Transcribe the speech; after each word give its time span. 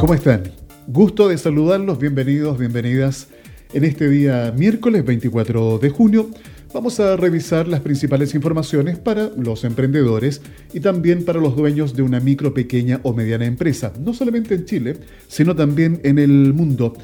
¿Cómo 0.00 0.14
están? 0.14 0.44
Gusto 0.86 1.28
de 1.28 1.36
saludarlos, 1.36 1.98
bienvenidos, 1.98 2.58
bienvenidas. 2.58 3.28
En 3.74 3.84
este 3.84 4.08
día 4.08 4.50
miércoles 4.56 5.04
24 5.04 5.78
de 5.78 5.90
junio 5.90 6.30
vamos 6.72 6.98
a 7.00 7.16
revisar 7.16 7.68
las 7.68 7.80
principales 7.80 8.34
informaciones 8.34 8.98
para 8.98 9.28
los 9.36 9.62
emprendedores 9.62 10.40
y 10.72 10.80
también 10.80 11.26
para 11.26 11.38
los 11.38 11.54
dueños 11.54 11.94
de 11.94 12.00
una 12.00 12.18
micro, 12.18 12.54
pequeña 12.54 13.00
o 13.02 13.12
mediana 13.12 13.44
empresa, 13.44 13.92
no 14.00 14.14
solamente 14.14 14.54
en 14.54 14.64
Chile, 14.64 14.96
sino 15.28 15.54
también 15.54 16.00
en 16.02 16.18
el 16.18 16.54
mundo. 16.54 16.94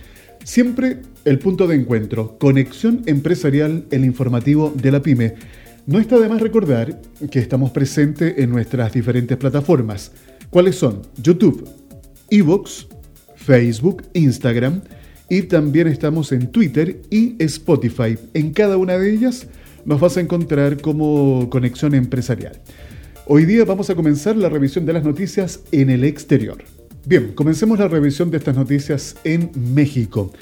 Siempre 0.42 1.02
el 1.26 1.38
punto 1.38 1.66
de 1.66 1.76
encuentro, 1.76 2.38
conexión 2.38 3.02
empresarial, 3.04 3.84
el 3.90 4.06
informativo 4.06 4.72
de 4.74 4.90
la 4.90 5.02
pyme. 5.02 5.34
No 5.84 5.98
está 5.98 6.18
de 6.18 6.30
más 6.30 6.40
recordar 6.40 6.98
que 7.30 7.40
estamos 7.40 7.72
presentes 7.72 8.38
en 8.38 8.48
nuestras 8.48 8.94
diferentes 8.94 9.36
plataformas. 9.36 10.12
¿Cuáles 10.48 10.76
son? 10.76 11.02
YouTube, 11.22 11.68
Evox, 12.30 12.86
Facebook, 13.36 14.02
Instagram 14.14 14.82
y 15.28 15.42
también 15.42 15.88
estamos 15.88 16.32
en 16.32 16.50
Twitter 16.50 17.00
y 17.10 17.36
Spotify. 17.42 18.18
En 18.34 18.52
cada 18.52 18.76
una 18.76 18.98
de 18.98 19.12
ellas 19.12 19.46
nos 19.84 20.00
vas 20.00 20.16
a 20.16 20.20
encontrar 20.20 20.80
como 20.80 21.48
Conexión 21.50 21.94
Empresarial. 21.94 22.60
Hoy 23.26 23.44
día 23.44 23.64
vamos 23.64 23.90
a 23.90 23.94
comenzar 23.94 24.36
la 24.36 24.48
revisión 24.48 24.86
de 24.86 24.92
las 24.92 25.04
noticias 25.04 25.60
en 25.72 25.90
el 25.90 26.04
exterior. 26.04 26.62
Bien, 27.04 27.32
comencemos 27.34 27.78
la 27.78 27.88
revisión 27.88 28.30
de 28.30 28.38
estas 28.38 28.56
noticias 28.56 29.16
en 29.24 29.50
México. 29.74 30.32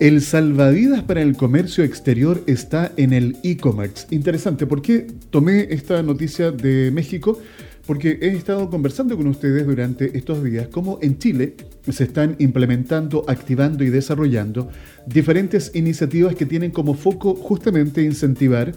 El 0.00 0.22
salvavidas 0.22 1.02
para 1.02 1.22
el 1.22 1.36
comercio 1.36 1.84
exterior 1.84 2.42
está 2.46 2.90
en 2.96 3.12
el 3.12 3.36
e-commerce. 3.44 4.06
Interesante, 4.10 4.66
¿por 4.66 4.82
qué 4.82 5.06
tomé 5.30 5.68
esta 5.70 6.02
noticia 6.02 6.50
de 6.50 6.90
México? 6.90 7.38
Porque 7.86 8.18
he 8.20 8.28
estado 8.28 8.70
conversando 8.70 9.16
con 9.16 9.26
ustedes 9.26 9.66
durante 9.66 10.16
estos 10.16 10.42
días 10.42 10.68
cómo 10.68 10.98
en 11.02 11.18
Chile 11.18 11.54
se 11.88 12.04
están 12.04 12.36
implementando, 12.38 13.24
activando 13.28 13.84
y 13.84 13.90
desarrollando 13.90 14.68
diferentes 15.06 15.70
iniciativas 15.74 16.34
que 16.34 16.46
tienen 16.46 16.70
como 16.70 16.94
foco 16.94 17.34
justamente 17.34 18.02
incentivar 18.02 18.72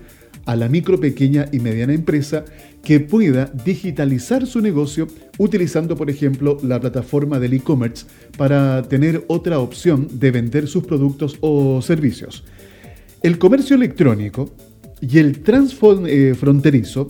a 0.46 0.56
la 0.56 0.70
micro, 0.70 1.00
pequeña 1.00 1.48
y 1.52 1.60
mediana 1.60 1.94
empresa 1.94 2.46
que 2.84 3.02
pueda 3.02 3.52
digitalizar 3.66 4.46
su 4.48 4.62
negocio 4.62 5.08
utilizando, 5.38 5.98
por 5.98 6.10
ejemplo, 6.10 6.58
la 6.64 6.80
plataforma 6.80 7.38
del 7.40 7.54
e-commerce 7.54 8.06
para 8.38 8.82
tener 8.84 9.26
otra 9.28 9.60
opción 9.60 10.08
de 10.20 10.32
vender 10.32 10.68
sus 10.68 10.86
productos 10.86 11.38
o 11.42 11.82
servicios. 11.82 12.46
El 13.24 13.38
comercio 13.38 13.76
electrónico 13.76 14.50
y 15.02 15.18
el 15.18 15.40
transfronterizo 15.42 17.08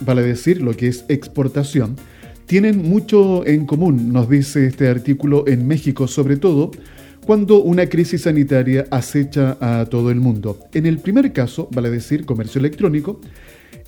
vale 0.00 0.22
decir 0.22 0.62
lo 0.62 0.76
que 0.76 0.88
es 0.88 1.04
exportación, 1.08 1.96
tienen 2.46 2.88
mucho 2.88 3.46
en 3.46 3.66
común, 3.66 4.12
nos 4.12 4.30
dice 4.30 4.66
este 4.66 4.88
artículo 4.88 5.44
en 5.48 5.66
México, 5.66 6.06
sobre 6.06 6.36
todo 6.36 6.70
cuando 7.26 7.60
una 7.60 7.88
crisis 7.88 8.22
sanitaria 8.22 8.86
acecha 8.90 9.58
a 9.60 9.86
todo 9.86 10.12
el 10.12 10.20
mundo. 10.20 10.60
En 10.72 10.86
el 10.86 10.98
primer 10.98 11.32
caso, 11.32 11.68
vale 11.72 11.90
decir 11.90 12.24
comercio 12.24 12.60
electrónico, 12.60 13.20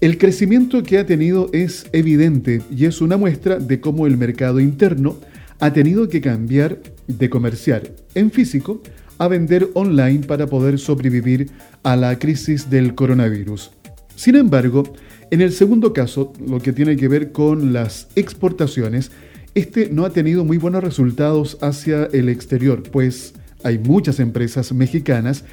el 0.00 0.18
crecimiento 0.18 0.82
que 0.82 0.98
ha 0.98 1.06
tenido 1.06 1.48
es 1.52 1.86
evidente 1.92 2.62
y 2.70 2.86
es 2.86 3.00
una 3.00 3.16
muestra 3.16 3.58
de 3.58 3.80
cómo 3.80 4.06
el 4.06 4.16
mercado 4.16 4.58
interno 4.58 5.18
ha 5.60 5.72
tenido 5.72 6.08
que 6.08 6.20
cambiar 6.20 6.78
de 7.06 7.30
comerciar 7.30 7.82
en 8.14 8.30
físico 8.30 8.80
a 9.18 9.28
vender 9.28 9.68
online 9.74 10.26
para 10.26 10.46
poder 10.46 10.78
sobrevivir 10.78 11.50
a 11.82 11.96
la 11.96 12.18
crisis 12.18 12.70
del 12.70 12.94
coronavirus. 12.94 13.72
Sin 14.18 14.34
embargo, 14.34 14.82
en 15.30 15.42
el 15.42 15.52
segundo 15.52 15.92
caso, 15.92 16.32
lo 16.44 16.58
que 16.58 16.72
tiene 16.72 16.96
que 16.96 17.06
ver 17.06 17.30
con 17.30 17.72
las 17.72 18.08
exportaciones, 18.16 19.12
este 19.54 19.90
no 19.90 20.04
ha 20.04 20.10
tenido 20.10 20.44
muy 20.44 20.58
buenos 20.58 20.82
resultados 20.82 21.56
hacia 21.60 22.06
el 22.06 22.28
exterior, 22.28 22.82
pues 22.82 23.34
hay 23.62 23.78
muchas 23.78 24.18
empresas 24.18 24.72
mexicanas 24.72 25.44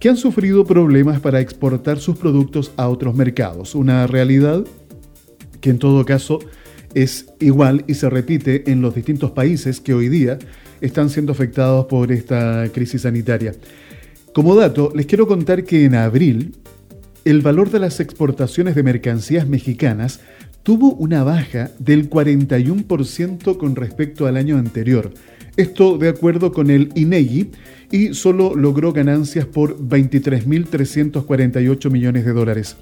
que 0.00 0.08
han 0.08 0.16
sufrido 0.16 0.64
problemas 0.64 1.18
para 1.18 1.40
exportar 1.40 1.98
sus 1.98 2.16
productos 2.16 2.70
a 2.76 2.88
otros 2.88 3.16
mercados. 3.16 3.74
Una 3.74 4.06
realidad 4.06 4.64
que 5.60 5.70
en 5.70 5.80
todo 5.80 6.04
caso 6.04 6.38
es 6.94 7.26
igual 7.40 7.82
y 7.88 7.94
se 7.94 8.08
repite 8.08 8.70
en 8.70 8.82
los 8.82 8.94
distintos 8.94 9.32
países 9.32 9.80
que 9.80 9.94
hoy 9.94 10.08
día 10.08 10.38
están 10.80 11.10
siendo 11.10 11.32
afectados 11.32 11.86
por 11.86 12.12
esta 12.12 12.68
crisis 12.72 13.02
sanitaria. 13.02 13.52
Como 14.32 14.54
dato, 14.54 14.92
les 14.94 15.06
quiero 15.06 15.26
contar 15.26 15.64
que 15.64 15.86
en 15.86 15.96
abril 15.96 16.52
el 17.24 17.40
valor 17.40 17.70
de 17.70 17.78
las 17.78 18.00
exportaciones 18.00 18.74
de 18.74 18.82
mercancías 18.82 19.46
mexicanas 19.46 20.20
tuvo 20.62 20.92
una 20.94 21.24
baja 21.24 21.70
del 21.78 22.10
41% 22.10 23.56
con 23.56 23.76
respecto 23.76 24.26
al 24.26 24.36
año 24.36 24.58
anterior. 24.58 25.14
Esto 25.56 25.96
de 25.98 26.08
acuerdo 26.08 26.52
con 26.52 26.70
el 26.70 26.90
INEGI 26.94 27.50
y 27.90 28.14
solo 28.14 28.54
logró 28.56 28.92
ganancias 28.92 29.46
por 29.46 29.76
23.348 29.78 31.90
millones 31.90 32.24
de 32.24 32.32
dólares. 32.32 32.76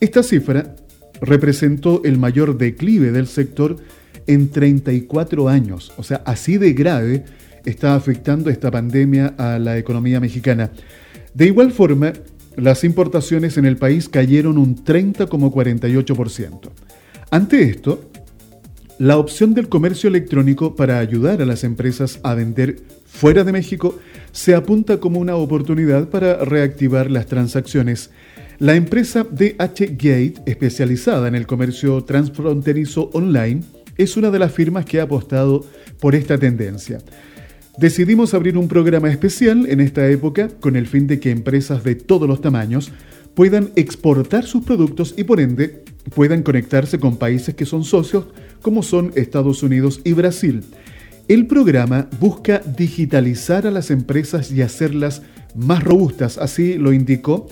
Esta 0.00 0.22
cifra 0.22 0.74
representó 1.20 2.00
el 2.04 2.16
mayor 2.18 2.56
declive 2.58 3.12
del 3.12 3.26
sector 3.26 3.76
en 4.26 4.50
34 4.50 5.48
años. 5.48 5.92
O 5.96 6.02
sea, 6.02 6.22
así 6.24 6.58
de 6.58 6.72
grave 6.72 7.24
está 7.64 7.94
afectando 7.94 8.50
esta 8.50 8.70
pandemia 8.70 9.34
a 9.38 9.58
la 9.58 9.78
economía 9.78 10.20
mexicana. 10.20 10.70
De 11.32 11.46
igual 11.46 11.72
forma, 11.72 12.12
las 12.56 12.84
importaciones 12.84 13.56
en 13.58 13.66
el 13.66 13.76
país 13.76 14.08
cayeron 14.08 14.58
un 14.58 14.76
30,48%. 14.76 16.70
Ante 17.30 17.62
esto, 17.62 18.10
la 18.98 19.18
opción 19.18 19.52
del 19.52 19.68
comercio 19.68 20.08
electrónico 20.08 20.74
para 20.74 20.98
ayudar 20.98 21.42
a 21.42 21.46
las 21.46 21.64
empresas 21.64 22.18
a 22.22 22.34
vender 22.34 22.80
fuera 23.04 23.44
de 23.44 23.52
México 23.52 23.98
se 24.32 24.54
apunta 24.54 24.98
como 25.00 25.20
una 25.20 25.36
oportunidad 25.36 26.08
para 26.08 26.44
reactivar 26.44 27.10
las 27.10 27.26
transacciones. 27.26 28.10
La 28.58 28.74
empresa 28.74 29.22
DH 29.22 29.96
Gate, 29.98 30.34
especializada 30.46 31.28
en 31.28 31.34
el 31.34 31.46
comercio 31.46 32.04
transfronterizo 32.04 33.10
online, 33.12 33.64
es 33.98 34.16
una 34.16 34.30
de 34.30 34.38
las 34.38 34.52
firmas 34.52 34.86
que 34.86 35.00
ha 35.00 35.04
apostado 35.04 35.66
por 36.00 36.14
esta 36.14 36.38
tendencia. 36.38 36.98
Decidimos 37.78 38.32
abrir 38.32 38.56
un 38.56 38.68
programa 38.68 39.10
especial 39.10 39.66
en 39.68 39.80
esta 39.80 40.08
época 40.08 40.48
con 40.60 40.76
el 40.76 40.86
fin 40.86 41.06
de 41.06 41.20
que 41.20 41.30
empresas 41.30 41.84
de 41.84 41.94
todos 41.94 42.26
los 42.26 42.40
tamaños 42.40 42.90
puedan 43.34 43.70
exportar 43.76 44.46
sus 44.46 44.64
productos 44.64 45.12
y 45.18 45.24
por 45.24 45.40
ende 45.40 45.84
puedan 46.14 46.42
conectarse 46.42 46.98
con 46.98 47.18
países 47.18 47.54
que 47.54 47.66
son 47.66 47.84
socios 47.84 48.24
como 48.62 48.82
son 48.82 49.12
Estados 49.14 49.62
Unidos 49.62 50.00
y 50.04 50.14
Brasil. 50.14 50.62
El 51.28 51.46
programa 51.46 52.08
busca 52.18 52.60
digitalizar 52.60 53.66
a 53.66 53.70
las 53.70 53.90
empresas 53.90 54.50
y 54.50 54.62
hacerlas 54.62 55.20
más 55.54 55.84
robustas, 55.84 56.38
así 56.38 56.78
lo 56.78 56.94
indicó 56.94 57.46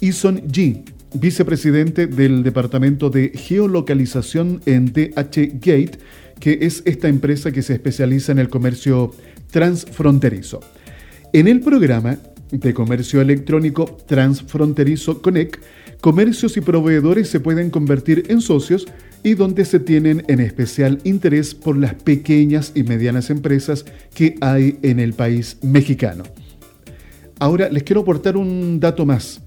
Ison 0.00 0.40
G, 0.48 0.84
vicepresidente 1.12 2.06
del 2.06 2.42
Departamento 2.42 3.10
de 3.10 3.30
Geolocalización 3.34 4.62
en 4.64 4.86
DH 4.86 5.60
Gate, 5.60 5.98
que 6.40 6.58
es 6.62 6.82
esta 6.84 7.08
empresa 7.08 7.52
que 7.52 7.62
se 7.62 7.74
especializa 7.74 8.32
en 8.32 8.38
el 8.38 8.48
comercio 8.48 9.12
transfronterizo. 9.50 10.60
En 11.32 11.48
el 11.48 11.60
programa 11.60 12.18
de 12.50 12.74
comercio 12.74 13.20
electrónico 13.20 13.84
transfronterizo 14.06 15.20
Connect, 15.20 15.56
comercios 16.00 16.56
y 16.56 16.60
proveedores 16.60 17.28
se 17.28 17.40
pueden 17.40 17.70
convertir 17.70 18.24
en 18.28 18.40
socios 18.40 18.86
y 19.22 19.34
donde 19.34 19.64
se 19.64 19.80
tienen 19.80 20.24
en 20.28 20.40
especial 20.40 21.00
interés 21.04 21.54
por 21.54 21.76
las 21.76 21.94
pequeñas 21.94 22.72
y 22.74 22.84
medianas 22.84 23.30
empresas 23.30 23.84
que 24.14 24.36
hay 24.40 24.78
en 24.82 25.00
el 25.00 25.14
país 25.14 25.58
mexicano. 25.62 26.24
Ahora 27.38 27.68
les 27.68 27.82
quiero 27.82 28.02
aportar 28.02 28.36
un 28.36 28.78
dato 28.80 29.04
más. 29.04 29.42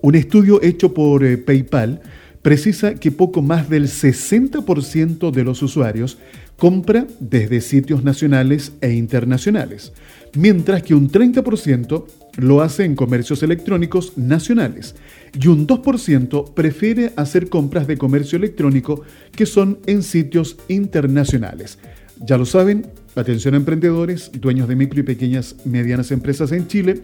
Un 0.00 0.14
estudio 0.14 0.62
hecho 0.62 0.94
por 0.94 1.24
eh, 1.24 1.38
PayPal 1.38 2.00
precisa 2.44 2.94
que 2.96 3.10
poco 3.10 3.40
más 3.40 3.70
del 3.70 3.84
60% 3.84 5.30
de 5.30 5.44
los 5.44 5.62
usuarios 5.62 6.18
compra 6.58 7.06
desde 7.18 7.62
sitios 7.62 8.04
nacionales 8.04 8.74
e 8.82 8.92
internacionales, 8.92 9.94
mientras 10.36 10.82
que 10.82 10.94
un 10.94 11.10
30% 11.10 12.04
lo 12.36 12.60
hace 12.60 12.84
en 12.84 12.96
comercios 12.96 13.42
electrónicos 13.42 14.18
nacionales 14.18 14.94
y 15.32 15.46
un 15.48 15.66
2% 15.66 16.52
prefiere 16.52 17.14
hacer 17.16 17.48
compras 17.48 17.86
de 17.86 17.96
comercio 17.96 18.36
electrónico 18.36 19.00
que 19.34 19.46
son 19.46 19.78
en 19.86 20.02
sitios 20.02 20.58
internacionales. 20.68 21.78
Ya 22.20 22.36
lo 22.36 22.44
saben, 22.44 22.86
atención 23.14 23.54
a 23.54 23.56
emprendedores, 23.56 24.30
dueños 24.38 24.68
de 24.68 24.76
micro 24.76 25.00
y 25.00 25.04
pequeñas 25.04 25.56
medianas 25.64 26.10
empresas 26.10 26.52
en 26.52 26.68
Chile, 26.68 27.00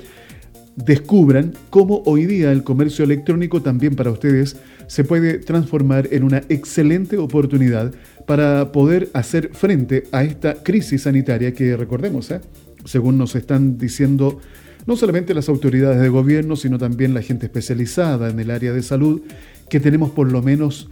descubran 0.76 1.54
cómo 1.68 2.02
hoy 2.06 2.26
día 2.26 2.52
el 2.52 2.62
comercio 2.62 3.04
electrónico 3.04 3.62
también 3.62 3.96
para 3.96 4.10
ustedes 4.10 4.56
se 4.86 5.04
puede 5.04 5.38
transformar 5.38 6.08
en 6.10 6.24
una 6.24 6.42
excelente 6.48 7.16
oportunidad 7.18 7.92
para 8.26 8.72
poder 8.72 9.08
hacer 9.12 9.50
frente 9.52 10.04
a 10.12 10.24
esta 10.24 10.62
crisis 10.62 11.02
sanitaria 11.02 11.54
que 11.54 11.76
recordemos, 11.76 12.30
¿eh? 12.30 12.40
según 12.84 13.18
nos 13.18 13.34
están 13.34 13.78
diciendo 13.78 14.40
no 14.86 14.96
solamente 14.96 15.34
las 15.34 15.48
autoridades 15.48 16.00
de 16.00 16.08
gobierno, 16.08 16.56
sino 16.56 16.78
también 16.78 17.14
la 17.14 17.22
gente 17.22 17.46
especializada 17.46 18.30
en 18.30 18.40
el 18.40 18.50
área 18.50 18.72
de 18.72 18.82
salud, 18.82 19.20
que 19.68 19.80
tenemos 19.80 20.10
por 20.10 20.32
lo 20.32 20.42
menos 20.42 20.88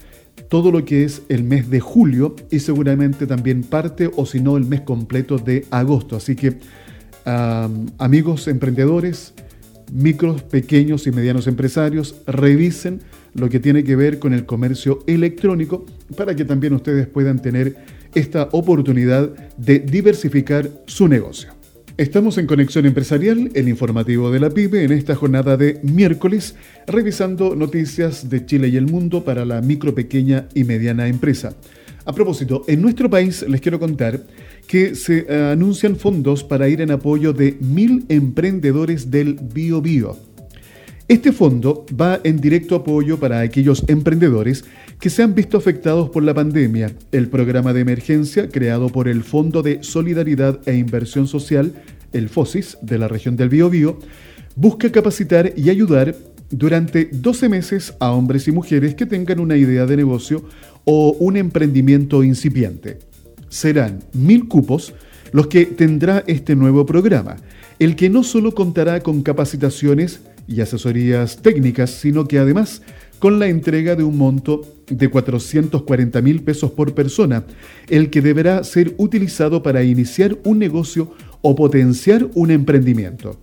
todo 0.49 0.71
lo 0.71 0.85
que 0.85 1.05
es 1.05 1.23
el 1.29 1.43
mes 1.43 1.69
de 1.69 1.81
julio 1.81 2.37
y 2.51 2.61
seguramente 2.61 3.27
también 3.27 3.63
parte 3.63 4.11
o 4.15 4.27
si 4.27 4.41
no 4.41 4.57
el 4.57 4.65
mes 4.65 4.83
completo 4.83 5.39
de 5.39 5.67
agosto. 5.71 6.17
Así 6.17 6.37
que 6.37 6.59
amigos 7.99 8.49
emprendedores, 8.49 9.35
micros, 9.93 10.43
pequeños 10.43 11.07
y 11.07 11.13
medianos 11.13 11.47
empresarios, 11.47 12.17
revisen 12.27 13.01
lo 13.35 13.49
que 13.49 13.61
tiene 13.61 13.85
que 13.85 13.97
ver 13.97 14.19
con 14.19 14.33
el 14.33 14.47
comercio 14.47 15.05
electrónico 15.07 15.85
para 16.17 16.35
que 16.35 16.45
también 16.45 16.73
ustedes 16.75 17.07
puedan 17.07 17.41
tener 17.41 17.77
esta 18.15 18.49
oportunidad 18.53 19.31
de 19.57 19.79
diversificar 19.81 20.71
su 20.87 21.09
negocio. 21.09 21.59
Estamos 21.99 22.39
en 22.39 22.47
Conexión 22.47 22.87
Empresarial, 22.87 23.51
el 23.55 23.69
informativo 23.69 24.31
de 24.31 24.39
la 24.39 24.51
PYME, 24.51 24.85
en 24.85 24.93
esta 24.93 25.17
jornada 25.17 25.57
de 25.57 25.81
miércoles, 25.83 26.55
revisando 26.87 27.57
noticias 27.57 28.31
de 28.31 28.47
Chile 28.47 28.69
y 28.69 28.77
el 28.77 28.87
mundo 28.87 29.25
para 29.25 29.45
la 29.45 29.61
micro, 29.61 29.97
pequeña 29.97 30.47
y 30.55 30.63
mediana 30.63 31.09
empresa. 31.09 31.57
A 32.05 32.13
propósito, 32.13 32.65
en 32.69 32.81
nuestro 32.83 33.11
país 33.11 33.45
les 33.49 33.61
quiero 33.61 33.81
contar 33.81 34.23
que 34.69 34.95
se 34.95 35.27
eh, 35.29 35.51
anuncian 35.53 35.97
fondos 35.97 36.45
para 36.45 36.69
ir 36.69 36.81
en 36.81 36.93
apoyo 36.93 37.33
de 37.33 37.57
mil 37.61 38.05
emprendedores 38.09 39.11
del. 39.11 39.35
Bio. 39.35 40.17
Este 41.09 41.33
fondo 41.33 41.87
va 41.99 42.21
en 42.23 42.39
directo 42.39 42.77
apoyo 42.77 43.19
para 43.19 43.41
aquellos 43.41 43.83
emprendedores 43.89 44.67
que 45.01 45.09
se 45.09 45.23
han 45.23 45.35
visto 45.35 45.57
afectados 45.57 46.11
por 46.11 46.23
la 46.23 46.35
pandemia. 46.35 46.93
El 47.13 47.29
programa 47.29 47.73
de 47.73 47.81
emergencia 47.81 48.49
creado 48.51 48.91
por 48.91 49.09
el 49.09 49.25
Fondo 49.25 49.63
de 49.63 49.83
Solidaridad 49.83 50.61
e 50.67 50.77
Inversión 50.77 51.27
Social, 51.27 51.73
el 52.13 52.29
FOSIS, 52.29 52.77
de 52.83 52.99
la 52.99 53.09
región 53.09 53.37
del 53.37 53.49
Biobío, 53.49 53.99
busca 54.55 54.93
capacitar 54.93 55.55
y 55.57 55.71
ayudar 55.71 56.15
durante 56.51 57.09
12 57.11 57.49
meses 57.49 57.95
a 58.01 58.13
hombres 58.13 58.47
y 58.49 58.53
mujeres 58.53 58.95
que 58.95 59.07
tengan 59.07 59.41
una 59.41 59.57
idea 59.57 59.87
de 59.87 59.97
negocio 59.97 60.45
o 60.85 61.17
un 61.19 61.39
emprendimiento 61.39 62.23
incipiente. 62.23 63.08
Serán 63.49 64.01
mil 64.13 64.49
cupos 64.49 64.95
los 65.33 65.47
que 65.47 65.67
tendrá 65.67 66.25
este 66.27 66.57
nuevo 66.57 66.87
programa, 66.87 67.37
el 67.79 67.97
que 67.97 68.11
no 68.11 68.25
solo 68.25 68.55
contará 68.55 69.01
con 69.01 69.23
capacitaciones, 69.23 70.21
y 70.49 70.63
asesorías 70.63 71.43
técnicas, 71.43 71.91
sino 71.91 72.27
que 72.27 72.39
además 72.39 72.83
con 73.19 73.39
la 73.39 73.49
entrega 73.49 73.95
de 73.95 74.03
un 74.03 74.17
monto 74.17 74.63
de 74.89 75.09
440 75.09 76.23
mil 76.23 76.43
pesos 76.43 76.71
por 76.71 76.95
persona, 76.95 77.45
el 77.89 78.11
que 78.11 78.23
deberá 78.23 78.65
ser 78.65 78.95
utilizado 78.97 79.63
para 79.63 79.83
iniciar 79.83 80.39
un 80.45 80.59
negocio 80.59 81.13
o 81.43 81.55
potenciar 81.55 82.29
un 82.35 82.51
emprendimiento. 82.51 83.39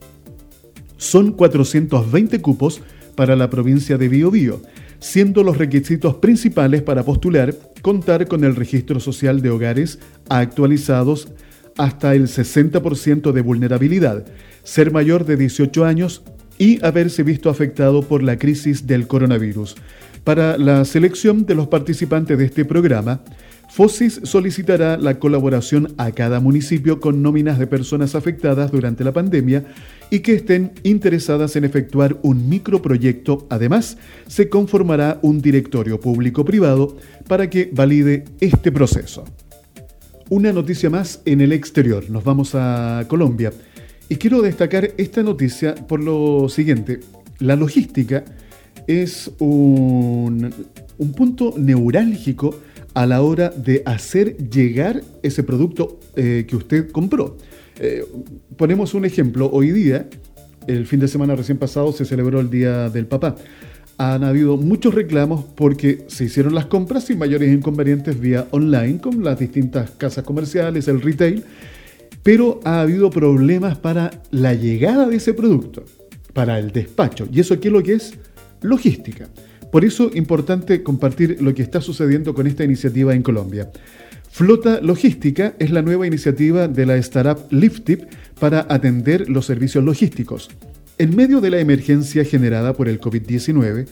Son 0.98 1.34
420 1.34 2.42
cupos 2.42 2.82
para 3.16 3.36
la 3.36 3.50
provincia 3.50 3.98
de 3.98 4.10
Biobío, 4.10 4.62
siendo 5.06 5.44
los 5.44 5.60
requisitos 5.60 6.16
principales 6.16 6.82
para 6.82 7.04
postular 7.04 7.54
contar 7.84 8.28
con 8.28 8.44
el 8.44 8.56
registro 8.56 9.00
social 9.00 9.40
de 9.44 9.52
hogares 9.52 10.00
actualizados 10.30 11.28
hasta 11.78 12.16
el 12.16 12.24
60% 12.24 13.32
de 13.32 13.42
vulnerabilidad, 13.42 14.26
ser 14.64 14.92
mayor 14.92 15.26
de 15.26 15.38
18 15.38 15.86
años 15.86 16.24
y 16.58 16.84
haberse 16.84 17.22
visto 17.22 17.52
afectado 17.52 18.02
por 18.02 18.24
la 18.24 18.40
crisis 18.40 18.88
del 18.88 19.06
coronavirus. 19.06 19.76
Para 20.24 20.58
la 20.58 20.84
selección 20.86 21.46
de 21.46 21.54
los 21.54 21.68
participantes 21.68 22.36
de 22.36 22.46
este 22.46 22.66
programa, 22.66 23.22
FOSIS 23.70 24.22
solicitará 24.24 24.98
la 24.98 25.20
colaboración 25.20 25.94
a 25.98 26.12
cada 26.14 26.40
municipio 26.40 27.00
con 27.00 27.22
nóminas 27.22 27.60
de 27.60 27.68
personas 27.68 28.16
afectadas 28.16 28.72
durante 28.72 29.04
la 29.04 29.14
pandemia 29.14 29.66
y 30.10 30.20
que 30.20 30.34
estén 30.34 30.74
interesadas 30.84 31.56
en 31.56 31.66
efectuar 31.66 32.20
un 32.24 32.48
microproyecto. 32.50 33.48
Además, 33.50 33.98
se 34.28 34.50
conformará 34.50 35.20
un 35.22 35.42
directorio 35.42 36.00
público-privado 36.00 36.98
para 37.28 37.50
que 37.50 37.70
valide 37.74 38.26
este 38.40 38.72
proceso. 38.72 39.26
Una 40.30 40.52
noticia 40.52 40.90
más 40.90 41.22
en 41.26 41.42
el 41.42 41.52
exterior. 41.52 42.10
Nos 42.10 42.24
vamos 42.24 42.56
a 42.56 43.06
Colombia. 43.08 43.52
Y 44.10 44.16
quiero 44.16 44.42
destacar 44.42 44.92
esta 44.98 45.24
noticia 45.24 45.76
por 45.76 46.02
lo 46.02 46.50
siguiente. 46.50 47.00
La 47.40 47.56
logística 47.56 48.24
es 48.88 49.32
un, 49.40 50.54
punto 51.16 51.54
neurálgico 51.58 52.60
a 52.94 53.06
la 53.06 53.22
hora 53.22 53.50
de 53.50 53.84
hacer 53.86 54.38
llegar 54.38 55.02
ese 55.22 55.44
producto 55.44 56.00
eh, 56.16 56.46
que 56.48 56.56
usted 56.56 56.92
compró. 56.92 57.38
Eh, 57.80 58.06
ponemos 58.58 58.94
un 58.94 59.06
ejemplo. 59.06 59.50
Hoy 59.52 59.72
día, 59.72 60.08
el 60.68 60.86
fin 60.88 61.00
de 61.00 61.08
semana 61.08 61.36
recién 61.36 61.58
pasado, 61.58 61.92
se 61.92 62.06
celebró 62.06 62.40
el 62.40 62.50
Día 62.50 62.90
del 62.90 63.08
Papá. 63.08 63.36
Han 63.98 64.24
habido 64.24 64.58
muchos 64.58 64.94
reclamos 64.94 65.46
porque 65.56 66.06
se 66.08 66.26
hicieron 66.26 66.54
las 66.54 66.66
compras 66.66 67.06
sin 67.06 67.18
mayores 67.18 67.54
inconvenientes 67.54 68.20
vía 68.20 68.48
online 68.52 69.00
con 69.00 69.24
las 69.24 69.40
distintas 69.40 69.92
casas 69.92 70.26
comerciales, 70.26 70.88
el 70.88 71.02
retail 71.02 71.46
pero 72.26 72.60
ha 72.64 72.82
habido 72.82 73.12
problemas 73.12 73.78
para 73.78 74.10
la 74.32 74.56
llegada 74.56 75.08
de 75.08 75.18
ese 75.18 75.36
producto, 75.36 75.86
para 76.34 76.58
el 76.58 76.72
despacho. 76.72 77.28
¿Y 77.32 77.40
eso 77.40 77.54
es 77.54 77.64
lo 77.66 77.84
que 77.84 77.94
es? 77.94 78.16
Logística. 78.64 79.30
Por 79.72 79.86
eso 79.86 80.10
es 80.10 80.16
importante 80.16 80.82
compartir 80.82 81.40
lo 81.40 81.54
que 81.54 81.62
está 81.62 81.82
sucediendo 81.82 82.34
con 82.34 82.48
esta 82.48 82.64
iniciativa 82.64 83.14
en 83.14 83.22
Colombia. 83.22 83.70
Flota 84.36 84.82
Logística 84.82 85.56
es 85.60 85.72
la 85.72 85.82
nueva 85.82 86.06
iniciativa 86.06 86.68
de 86.68 86.86
la 86.86 86.98
startup 86.98 87.48
Liftip 87.52 88.02
para 88.38 88.68
atender 88.68 89.30
los 89.30 89.46
servicios 89.46 89.82
logísticos. 89.82 90.50
En 90.98 91.16
medio 91.16 91.40
de 91.40 91.52
la 91.52 91.62
emergencia 91.62 92.26
generada 92.26 92.74
por 92.74 92.90
el 92.90 93.00
COVID-19, 93.00 93.88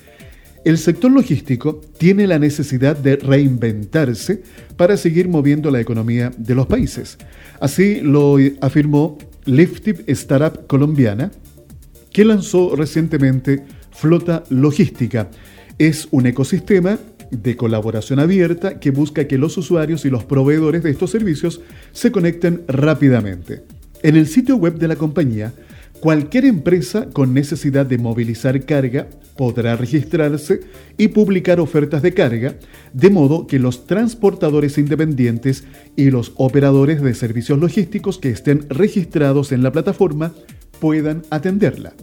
el 0.65 0.77
sector 0.77 1.11
logístico 1.11 1.79
tiene 1.97 2.27
la 2.27 2.39
necesidad 2.39 2.97
de 2.97 3.15
reinventarse 3.15 4.43
para 4.75 4.97
seguir 4.97 5.29
moviendo 5.29 5.71
la 5.71 5.79
economía 5.79 6.29
de 6.37 6.55
los 6.55 6.67
países. 6.67 7.17
Así 7.61 8.01
lo 8.01 8.35
afirmó 8.59 9.17
Liftip 9.45 10.01
Startup 10.09 10.67
colombiana, 10.67 11.31
que 12.11 12.25
lanzó 12.25 12.75
recientemente 12.75 13.63
Flota 13.91 14.43
Logística. 14.49 15.31
Es 15.77 16.05
un 16.11 16.25
ecosistema 16.25 16.99
de 17.41 17.55
colaboración 17.55 18.19
abierta 18.19 18.79
que 18.79 18.91
busca 18.91 19.27
que 19.27 19.37
los 19.37 19.57
usuarios 19.57 20.05
y 20.05 20.09
los 20.09 20.23
proveedores 20.23 20.83
de 20.83 20.91
estos 20.91 21.11
servicios 21.11 21.61
se 21.91 22.11
conecten 22.11 22.63
rápidamente. 22.67 23.63
En 24.01 24.15
el 24.15 24.27
sitio 24.27 24.57
web 24.57 24.77
de 24.77 24.87
la 24.87 24.95
compañía 24.95 25.53
Cualquier 26.03 26.43
empresa 26.43 27.07
con 27.13 27.33
necesidad 27.33 27.85
de 27.85 27.97
movilizar 27.97 28.65
carga 28.65 29.07
podrá 29.37 29.77
registrarse 29.77 30.59
y 30.97 31.07
publicar 31.07 31.61
ofertas 31.61 32.01
de 32.01 32.13
carga, 32.13 32.55
de 32.91 33.09
modo 33.09 33.47
que 33.47 33.57
los 33.57 33.87
transportadores 33.87 34.77
independientes 34.77 35.63
y 35.95 36.11
los 36.11 36.33
operadores 36.35 37.01
de 37.01 37.13
servicios 37.13 37.57
logísticos 37.57 38.17
que 38.17 38.31
estén 38.31 38.65
registrados 38.67 39.53
en 39.53 39.63
la 39.63 39.71
plataforma 39.71 40.33
puedan 40.81 41.21
atenderla. 41.29 41.93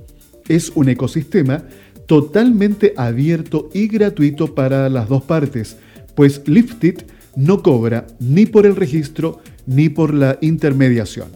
Es 0.49 0.73
un 0.75 0.89
ecosistema 0.89 1.65
totalmente 2.11 2.93
abierto 2.97 3.69
y 3.73 3.87
gratuito 3.87 4.53
para 4.53 4.89
las 4.89 5.09
dos 5.09 5.23
partes, 5.23 5.77
pues 6.17 6.43
Liftit 6.45 7.03
no 7.37 7.63
cobra 7.63 8.05
ni 8.19 8.47
por 8.47 8.67
el 8.67 8.75
registro 8.75 9.39
ni 9.65 9.91
por 9.91 10.13
la 10.13 10.37
intermediación. 10.41 11.29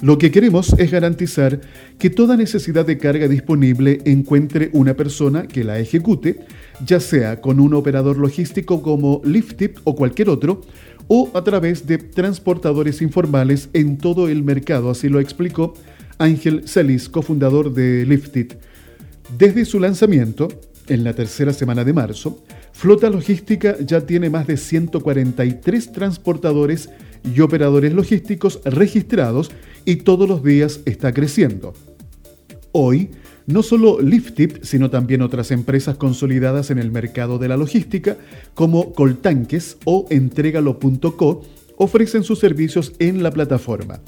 Lo 0.00 0.16
que 0.16 0.30
queremos 0.30 0.72
es 0.78 0.92
garantizar 0.92 1.60
que 1.98 2.10
toda 2.10 2.36
necesidad 2.36 2.86
de 2.86 2.96
carga 2.96 3.26
disponible 3.26 4.02
encuentre 4.04 4.70
una 4.72 4.94
persona 4.94 5.48
que 5.48 5.64
la 5.64 5.80
ejecute, 5.80 6.38
ya 6.86 7.00
sea 7.00 7.40
con 7.40 7.58
un 7.58 7.74
operador 7.74 8.16
logístico 8.16 8.82
como 8.82 9.20
Liftit 9.24 9.80
o 9.82 9.96
cualquier 9.96 10.28
otro, 10.28 10.60
o 11.08 11.32
a 11.34 11.42
través 11.42 11.88
de 11.88 11.98
transportadores 11.98 13.02
informales 13.02 13.68
en 13.72 13.98
todo 13.98 14.28
el 14.28 14.44
mercado, 14.44 14.90
así 14.90 15.08
lo 15.08 15.18
explicó 15.18 15.74
Ángel 16.18 16.68
Celis, 16.68 17.08
cofundador 17.08 17.74
de 17.74 18.06
Liftit. 18.06 18.54
Desde 19.30 19.64
su 19.64 19.80
lanzamiento, 19.80 20.48
en 20.86 21.02
la 21.02 21.14
tercera 21.14 21.52
semana 21.52 21.82
de 21.82 21.92
marzo, 21.92 22.44
Flota 22.72 23.08
Logística 23.08 23.76
ya 23.78 24.02
tiene 24.02 24.30
más 24.30 24.46
de 24.46 24.56
143 24.56 25.92
transportadores 25.92 26.90
y 27.24 27.40
operadores 27.40 27.92
logísticos 27.94 28.60
registrados 28.64 29.50
y 29.84 29.96
todos 29.96 30.28
los 30.28 30.44
días 30.44 30.80
está 30.84 31.12
creciendo. 31.14 31.72
Hoy, 32.72 33.10
no 33.46 33.62
solo 33.62 34.00
Liftit, 34.00 34.62
sino 34.62 34.90
también 34.90 35.22
otras 35.22 35.50
empresas 35.50 35.96
consolidadas 35.96 36.70
en 36.70 36.78
el 36.78 36.90
mercado 36.90 37.38
de 37.38 37.48
la 37.48 37.56
logística, 37.56 38.16
como 38.54 38.92
Coltanques 38.92 39.78
o 39.84 40.06
Entregalo.co, 40.10 41.42
ofrecen 41.76 42.24
sus 42.24 42.38
servicios 42.38 42.92
en 42.98 43.22
la 43.22 43.30
plataforma. 43.30 44.00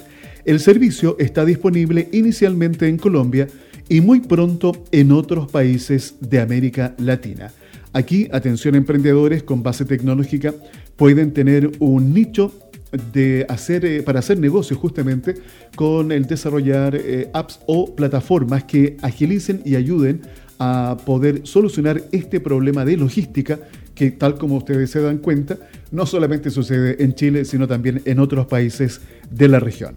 El 0.44 0.60
servicio 0.60 1.16
está 1.18 1.44
disponible 1.44 2.08
inicialmente 2.12 2.86
en 2.86 2.98
Colombia 2.98 3.48
y 3.88 4.00
muy 4.00 4.20
pronto 4.20 4.72
en 4.92 5.12
otros 5.12 5.50
países 5.50 6.16
de 6.20 6.40
América 6.40 6.94
Latina. 6.98 7.52
Aquí, 7.92 8.28
atención 8.32 8.74
emprendedores 8.74 9.42
con 9.42 9.62
base 9.62 9.84
tecnológica, 9.84 10.54
pueden 10.96 11.32
tener 11.32 11.72
un 11.78 12.12
nicho 12.12 12.52
de 13.12 13.46
hacer, 13.48 13.84
eh, 13.84 14.02
para 14.02 14.20
hacer 14.20 14.38
negocios 14.38 14.78
justamente 14.78 15.34
con 15.74 16.12
el 16.12 16.26
desarrollar 16.26 16.94
eh, 16.94 17.30
apps 17.32 17.60
o 17.66 17.94
plataformas 17.94 18.64
que 18.64 18.96
agilicen 19.02 19.62
y 19.64 19.76
ayuden 19.76 20.22
a 20.58 20.96
poder 21.04 21.42
solucionar 21.44 22.02
este 22.12 22.40
problema 22.40 22.84
de 22.84 22.96
logística 22.96 23.58
que 23.94 24.10
tal 24.10 24.36
como 24.38 24.56
ustedes 24.58 24.90
se 24.90 25.00
dan 25.00 25.18
cuenta, 25.18 25.56
no 25.90 26.06
solamente 26.06 26.50
sucede 26.50 27.02
en 27.02 27.14
Chile, 27.14 27.44
sino 27.44 27.66
también 27.66 28.02
en 28.04 28.20
otros 28.20 28.46
países 28.46 29.00
de 29.30 29.48
la 29.48 29.58
región. 29.58 29.96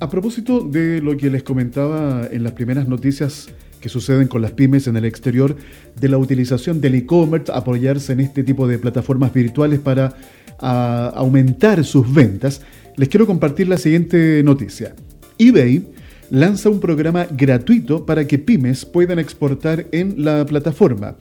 A 0.00 0.08
propósito 0.08 0.60
de 0.60 1.02
lo 1.02 1.14
que 1.14 1.28
les 1.28 1.42
comentaba 1.42 2.26
en 2.32 2.42
las 2.42 2.52
primeras 2.52 2.88
noticias 2.88 3.50
que 3.82 3.90
suceden 3.90 4.28
con 4.28 4.40
las 4.40 4.52
pymes 4.52 4.86
en 4.86 4.96
el 4.96 5.04
exterior, 5.04 5.54
de 6.00 6.08
la 6.08 6.16
utilización 6.16 6.80
del 6.80 6.94
e-commerce, 6.94 7.52
apoyarse 7.52 8.14
en 8.14 8.20
este 8.20 8.42
tipo 8.42 8.66
de 8.66 8.78
plataformas 8.78 9.34
virtuales 9.34 9.78
para 9.78 10.16
aumentar 10.58 11.84
sus 11.84 12.12
ventas, 12.12 12.62
les 12.96 13.10
quiero 13.10 13.26
compartir 13.26 13.68
la 13.68 13.76
siguiente 13.76 14.42
noticia. 14.42 14.94
eBay 15.38 15.86
lanza 16.30 16.70
un 16.70 16.80
programa 16.80 17.26
gratuito 17.30 18.06
para 18.06 18.26
que 18.26 18.38
pymes 18.38 18.86
puedan 18.86 19.18
exportar 19.18 19.86
en 19.92 20.24
la 20.24 20.46
plataforma. 20.46 21.16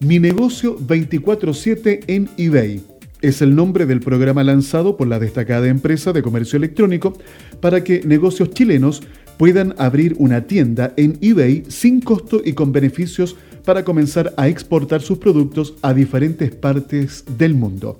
Mi 0.00 0.18
negocio 0.18 0.78
24/7 0.78 2.00
en 2.06 2.28
eBay 2.38 2.82
es 3.24 3.40
el 3.40 3.56
nombre 3.56 3.86
del 3.86 4.00
programa 4.00 4.44
lanzado 4.44 4.98
por 4.98 5.08
la 5.08 5.18
destacada 5.18 5.66
empresa 5.68 6.12
de 6.12 6.22
comercio 6.22 6.58
electrónico 6.58 7.16
para 7.60 7.82
que 7.82 8.02
negocios 8.04 8.50
chilenos 8.50 9.02
puedan 9.38 9.74
abrir 9.78 10.14
una 10.18 10.42
tienda 10.42 10.92
en 10.98 11.16
eBay 11.22 11.64
sin 11.68 12.02
costo 12.02 12.42
y 12.44 12.52
con 12.52 12.70
beneficios 12.70 13.34
para 13.64 13.82
comenzar 13.82 14.34
a 14.36 14.48
exportar 14.48 15.00
sus 15.00 15.16
productos 15.16 15.74
a 15.80 15.94
diferentes 15.94 16.54
partes 16.54 17.24
del 17.38 17.54
mundo. 17.54 17.98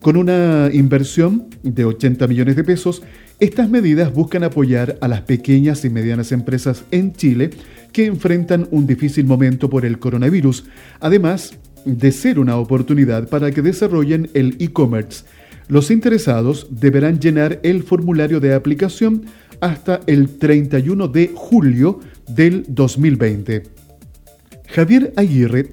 Con 0.00 0.16
una 0.16 0.68
inversión 0.72 1.46
de 1.62 1.84
80 1.84 2.26
millones 2.26 2.56
de 2.56 2.64
pesos, 2.64 3.02
estas 3.38 3.70
medidas 3.70 4.12
buscan 4.12 4.42
apoyar 4.42 4.98
a 5.00 5.06
las 5.06 5.22
pequeñas 5.22 5.84
y 5.84 5.90
medianas 5.90 6.32
empresas 6.32 6.84
en 6.90 7.12
Chile 7.14 7.50
que 7.92 8.06
enfrentan 8.06 8.66
un 8.72 8.88
difícil 8.88 9.24
momento 9.24 9.70
por 9.70 9.86
el 9.86 10.00
coronavirus, 10.00 10.64
además 10.98 11.58
de 11.84 12.12
ser 12.12 12.38
una 12.38 12.56
oportunidad 12.56 13.28
para 13.28 13.50
que 13.50 13.62
desarrollen 13.62 14.30
el 14.34 14.56
e-commerce. 14.58 15.24
Los 15.68 15.90
interesados 15.90 16.66
deberán 16.70 17.20
llenar 17.20 17.60
el 17.62 17.82
formulario 17.82 18.40
de 18.40 18.54
aplicación 18.54 19.24
hasta 19.60 20.00
el 20.06 20.38
31 20.38 21.08
de 21.08 21.32
julio 21.34 22.00
del 22.28 22.64
2020. 22.68 23.62
Javier 24.66 25.12
Aguirre, 25.16 25.70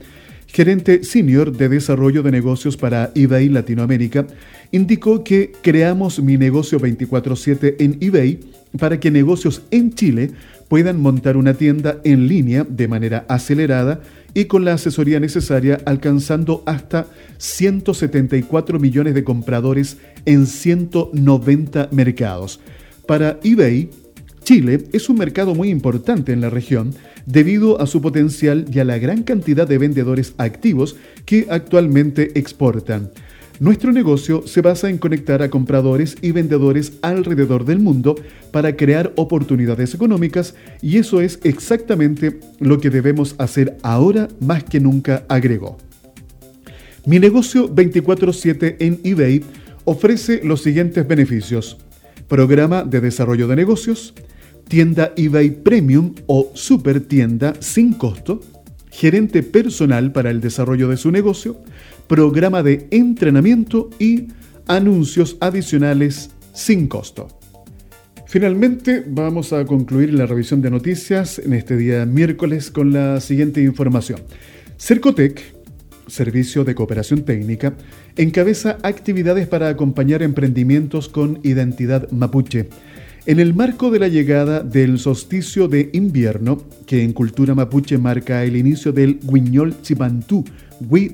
gerente 0.47 1.03
senior 1.03 1.51
de 1.51 1.69
desarrollo 1.69 2.23
de 2.23 2.31
negocios 2.31 2.77
para 2.77 3.11
eBay 3.15 3.49
Latinoamérica, 3.49 4.27
indicó 4.71 5.23
que 5.23 5.51
creamos 5.61 6.21
mi 6.21 6.37
negocio 6.37 6.79
24/7 6.79 7.75
en 7.79 7.97
eBay 7.99 8.39
para 8.79 8.99
que 8.99 9.11
negocios 9.11 9.63
en 9.71 9.93
Chile 9.93 10.31
puedan 10.69 11.01
montar 11.01 11.35
una 11.35 11.53
tienda 11.55 11.99
en 12.05 12.27
línea 12.27 12.65
de 12.67 12.87
manera 12.87 13.25
acelerada 13.27 14.01
y 14.33 14.45
con 14.45 14.65
la 14.65 14.73
asesoría 14.73 15.19
necesaria 15.19 15.79
alcanzando 15.85 16.63
hasta 16.65 17.07
174 17.37 18.79
millones 18.79 19.13
de 19.13 19.23
compradores 19.23 19.97
en 20.25 20.47
190 20.47 21.89
mercados. 21.91 22.59
Para 23.05 23.39
eBay, 23.43 23.89
Chile 24.43 24.85
es 24.91 25.09
un 25.09 25.17
mercado 25.17 25.53
muy 25.53 25.69
importante 25.69 26.33
en 26.33 26.41
la 26.41 26.49
región 26.49 26.95
debido 27.25 27.79
a 27.79 27.87
su 27.87 28.01
potencial 28.01 28.65
y 28.71 28.79
a 28.79 28.85
la 28.85 28.97
gran 28.97 29.23
cantidad 29.23 29.67
de 29.67 29.77
vendedores 29.77 30.33
activos 30.37 30.95
que 31.25 31.47
actualmente 31.49 32.37
exportan. 32.39 33.11
Nuestro 33.61 33.91
negocio 33.91 34.41
se 34.47 34.61
basa 34.61 34.89
en 34.89 34.97
conectar 34.97 35.43
a 35.43 35.51
compradores 35.51 36.17
y 36.23 36.31
vendedores 36.31 36.93
alrededor 37.03 37.63
del 37.63 37.77
mundo 37.77 38.15
para 38.49 38.75
crear 38.75 39.13
oportunidades 39.17 39.93
económicas 39.93 40.55
y 40.81 40.97
eso 40.97 41.21
es 41.21 41.39
exactamente 41.43 42.39
lo 42.59 42.79
que 42.79 42.89
debemos 42.89 43.35
hacer 43.37 43.77
ahora 43.83 44.29
más 44.39 44.63
que 44.63 44.79
nunca, 44.79 45.25
agregó. 45.29 45.77
Mi 47.05 47.19
negocio 47.19 47.69
24/7 47.69 48.77
en 48.79 48.99
eBay 49.03 49.43
ofrece 49.85 50.41
los 50.43 50.63
siguientes 50.63 51.07
beneficios 51.07 51.77
programa 52.27 52.83
de 52.83 52.99
desarrollo 52.99 53.47
de 53.47 53.57
negocios, 53.57 54.15
tienda 54.69 55.13
eBay 55.15 55.51
Premium 55.51 56.15
o 56.25 56.49
super 56.55 56.99
tienda 56.99 57.53
sin 57.59 57.93
costo, 57.93 58.41
gerente 58.89 59.43
personal 59.43 60.11
para 60.11 60.31
el 60.31 60.41
desarrollo 60.41 60.89
de 60.89 60.97
su 60.97 61.11
negocio, 61.11 61.61
programa 62.11 62.61
de 62.61 62.89
entrenamiento 62.91 63.89
y 63.97 64.27
anuncios 64.67 65.37
adicionales 65.39 66.31
sin 66.51 66.89
costo. 66.89 67.29
Finalmente, 68.27 69.01
vamos 69.07 69.53
a 69.53 69.63
concluir 69.63 70.13
la 70.13 70.25
revisión 70.25 70.61
de 70.61 70.71
noticias 70.71 71.39
en 71.39 71.53
este 71.53 71.77
día 71.77 72.05
miércoles 72.05 72.69
con 72.69 72.91
la 72.91 73.21
siguiente 73.21 73.61
información. 73.61 74.19
Cercotec 74.77 75.41
Servicio 76.07 76.65
de 76.65 76.75
Cooperación 76.75 77.23
Técnica, 77.23 77.75
encabeza 78.17 78.77
actividades 78.83 79.47
para 79.47 79.69
acompañar 79.69 80.21
emprendimientos 80.21 81.07
con 81.07 81.39
identidad 81.43 82.11
mapuche. 82.11 82.67
En 83.27 83.39
el 83.39 83.53
marco 83.53 83.91
de 83.91 83.99
la 83.99 84.07
llegada 84.07 84.61
del 84.61 84.97
solsticio 84.97 85.67
de 85.67 85.91
invierno, 85.93 86.63
que 86.87 87.03
en 87.03 87.13
cultura 87.13 87.53
mapuche 87.53 87.99
marca 87.99 88.43
el 88.43 88.55
inicio 88.55 88.91
del 88.91 89.19
Guiñol 89.21 89.79
Chipantú, 89.83 90.43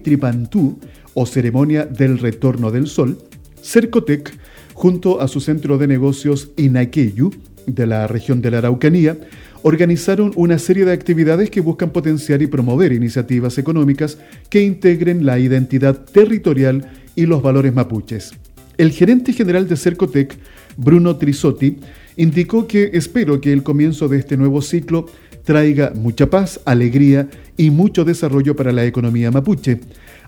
Tripantú, 0.04 0.80
o 1.14 1.26
ceremonia 1.26 1.86
del 1.86 2.18
retorno 2.18 2.72
del 2.72 2.88
sol, 2.88 3.18
Cercotec, 3.62 4.34
junto 4.74 5.20
a 5.20 5.28
su 5.28 5.42
centro 5.42 5.78
de 5.78 5.88
negocios 5.88 6.52
Inaqueyu, 6.56 7.32
de 7.66 7.86
la 7.86 8.08
región 8.08 8.42
de 8.42 8.52
la 8.52 8.60
Araucanía, 8.60 9.18
organizaron 9.64 10.32
una 10.38 10.60
serie 10.60 10.86
de 10.86 10.94
actividades 10.94 11.50
que 11.50 11.60
buscan 11.60 11.90
potenciar 11.90 12.42
y 12.42 12.48
promover 12.48 12.94
iniciativas 12.94 13.58
económicas 13.58 14.18
que 14.50 14.64
integren 14.64 15.26
la 15.26 15.40
identidad 15.40 16.06
territorial 16.06 16.90
y 17.16 17.26
los 17.26 17.42
valores 17.42 17.74
mapuches. 17.74 18.32
El 18.78 18.92
gerente 18.92 19.34
general 19.34 19.68
de 19.68 19.76
Cercotec, 19.76 20.38
Bruno 20.78 21.18
Trisotti, 21.18 21.78
indicó 22.16 22.68
que 22.68 22.92
espero 22.94 23.42
que 23.42 23.52
el 23.52 23.64
comienzo 23.64 24.08
de 24.08 24.20
este 24.20 24.38
nuevo 24.38 24.62
ciclo 24.62 25.08
traiga 25.44 25.94
mucha 25.96 26.30
paz, 26.30 26.60
alegría 26.66 27.30
y 27.58 27.70
mucho 27.70 28.06
desarrollo 28.06 28.56
para 28.56 28.72
la 28.72 28.86
economía 28.86 29.32
mapuche. 29.32 29.80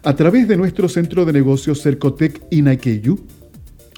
A 0.03 0.15
través 0.15 0.47
de 0.47 0.57
nuestro 0.57 0.89
centro 0.89 1.25
de 1.25 1.33
negocios 1.33 1.81
Cercotec 1.81 2.41
Inaqueyu, 2.51 3.19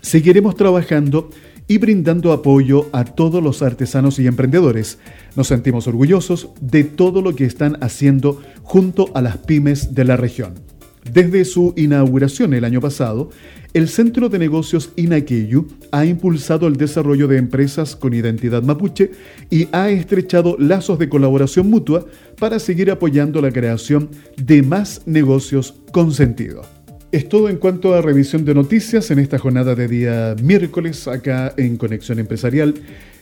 seguiremos 0.01 0.55
trabajando 0.55 1.29
y 1.67 1.77
brindando 1.77 2.33
apoyo 2.33 2.89
a 2.91 3.05
todos 3.05 3.41
los 3.41 3.61
artesanos 3.61 4.19
y 4.19 4.27
emprendedores. 4.27 4.97
Nos 5.35 5.47
sentimos 5.47 5.87
orgullosos 5.87 6.49
de 6.59 6.83
todo 6.83 7.21
lo 7.21 7.35
que 7.35 7.45
están 7.45 7.77
haciendo 7.81 8.41
junto 8.63 9.09
a 9.13 9.21
las 9.21 9.37
pymes 9.37 9.93
de 9.93 10.05
la 10.05 10.17
región. 10.17 10.70
Desde 11.13 11.43
su 11.43 11.73
inauguración 11.75 12.53
el 12.53 12.63
año 12.63 12.79
pasado, 12.79 13.31
el 13.73 13.89
Centro 13.89 14.29
de 14.29 14.39
Negocios 14.39 14.93
Inaqueyu 14.95 15.67
ha 15.91 16.05
impulsado 16.05 16.67
el 16.67 16.77
desarrollo 16.77 17.27
de 17.27 17.37
empresas 17.37 17.97
con 17.97 18.13
identidad 18.13 18.63
mapuche 18.63 19.11
y 19.49 19.67
ha 19.73 19.89
estrechado 19.89 20.55
lazos 20.57 20.99
de 20.99 21.09
colaboración 21.09 21.69
mutua 21.69 22.05
para 22.39 22.59
seguir 22.59 22.91
apoyando 22.91 23.41
la 23.41 23.51
creación 23.51 24.09
de 24.37 24.63
más 24.63 25.01
negocios 25.05 25.75
con 25.91 26.13
sentido. 26.13 26.61
Es 27.11 27.27
todo 27.27 27.49
en 27.49 27.57
cuanto 27.57 27.93
a 27.93 28.01
revisión 28.01 28.45
de 28.45 28.53
noticias 28.53 29.11
en 29.11 29.19
esta 29.19 29.37
jornada 29.37 29.75
de 29.75 29.89
día 29.89 30.35
miércoles 30.41 31.09
acá 31.09 31.53
en 31.57 31.75
Conexión 31.75 32.19
Empresarial. 32.19 32.73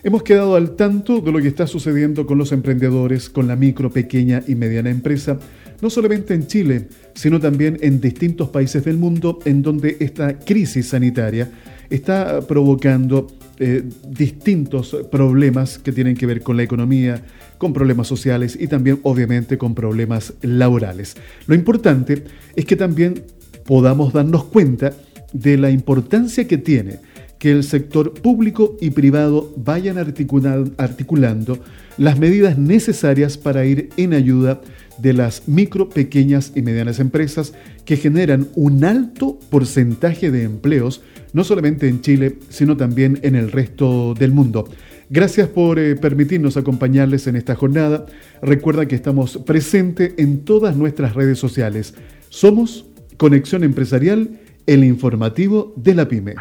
Hemos 0.03 0.21
quedado 0.21 0.55
al 0.55 0.75
tanto 0.75 1.21
de 1.21 1.31
lo 1.31 1.41
que 1.41 1.47
está 1.47 1.65
sucediendo 1.65 2.27
con 2.27 2.37
los 2.37 2.51
emprendedores, 2.51 3.31
con 3.31 3.47
la 3.47 3.55
micro, 3.55 3.89
pequeña 3.89 4.43
y 4.47 4.53
mediana 4.53 4.91
empresa, 4.91 5.39
no 5.81 5.89
solamente 5.89 6.33
en 6.33 6.47
Chile, 6.47 6.87
sino 7.13 7.39
también 7.39 7.77
en 7.81 8.01
distintos 8.01 8.49
países 8.49 8.83
del 8.85 8.97
mundo 8.97 9.39
en 9.45 9.61
donde 9.61 9.97
esta 9.99 10.37
crisis 10.39 10.89
sanitaria 10.89 11.49
está 11.89 12.41
provocando 12.41 13.27
eh, 13.59 13.83
distintos 14.07 14.95
problemas 15.11 15.79
que 15.79 15.91
tienen 15.91 16.15
que 16.15 16.25
ver 16.25 16.41
con 16.41 16.55
la 16.55 16.63
economía, 16.63 17.21
con 17.57 17.73
problemas 17.73 18.07
sociales 18.07 18.57
y 18.59 18.67
también 18.67 18.99
obviamente 19.03 19.57
con 19.57 19.75
problemas 19.75 20.33
laborales. 20.41 21.15
Lo 21.45 21.55
importante 21.55 22.23
es 22.55 22.65
que 22.65 22.75
también 22.75 23.23
podamos 23.65 24.13
darnos 24.13 24.45
cuenta 24.45 24.93
de 25.33 25.57
la 25.57 25.69
importancia 25.69 26.47
que 26.47 26.57
tiene 26.57 26.99
que 27.39 27.51
el 27.51 27.63
sector 27.63 28.13
público 28.13 28.77
y 28.81 28.91
privado 28.91 29.51
vayan 29.55 29.97
articulando 29.97 31.59
las 31.97 32.19
medidas 32.19 32.57
necesarias 32.57 33.37
para 33.37 33.65
ir 33.65 33.89
en 33.97 34.13
ayuda 34.13 34.61
de 34.97 35.13
las 35.13 35.47
micro, 35.47 35.89
pequeñas 35.89 36.51
y 36.55 36.61
medianas 36.61 36.99
empresas 36.99 37.53
que 37.85 37.97
generan 37.97 38.49
un 38.55 38.83
alto 38.83 39.39
porcentaje 39.49 40.29
de 40.31 40.43
empleos, 40.43 41.01
no 41.33 41.43
solamente 41.43 41.87
en 41.87 42.01
Chile, 42.01 42.37
sino 42.49 42.75
también 42.75 43.19
en 43.23 43.35
el 43.35 43.51
resto 43.51 44.13
del 44.13 44.31
mundo. 44.31 44.69
Gracias 45.09 45.47
por 45.47 45.79
eh, 45.79 45.95
permitirnos 45.95 46.57
acompañarles 46.57 47.25
en 47.27 47.35
esta 47.35 47.55
jornada. 47.55 48.05
Recuerda 48.41 48.87
que 48.87 48.95
estamos 48.95 49.37
presentes 49.37 50.13
en 50.17 50.41
todas 50.41 50.75
nuestras 50.75 51.15
redes 51.15 51.39
sociales. 51.39 51.95
Somos 52.29 52.85
Conexión 53.17 53.63
Empresarial, 53.63 54.29
el 54.67 54.83
informativo 54.83 55.73
de 55.77 55.95
la 55.95 56.07
pyme. 56.07 56.35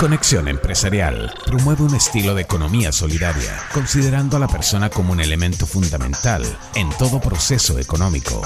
Conexión 0.00 0.48
Empresarial 0.48 1.30
promueve 1.44 1.82
un 1.82 1.94
estilo 1.94 2.34
de 2.34 2.40
economía 2.40 2.90
solidaria, 2.90 3.54
considerando 3.74 4.38
a 4.38 4.40
la 4.40 4.48
persona 4.48 4.88
como 4.88 5.12
un 5.12 5.20
elemento 5.20 5.66
fundamental 5.66 6.42
en 6.74 6.88
todo 6.96 7.20
proceso 7.20 7.78
económico. 7.78 8.40